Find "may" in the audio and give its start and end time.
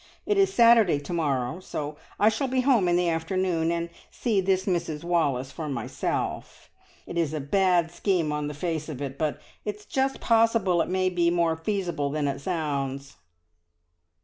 10.89-11.09